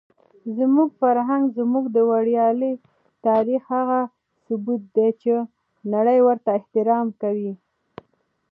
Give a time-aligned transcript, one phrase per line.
[0.57, 2.73] زموږ فرهنګ زموږ د ویاړلي
[3.27, 3.99] تاریخ هغه
[4.45, 5.33] ثبوت دی چې
[5.93, 7.53] نړۍ ورته احترام کوي.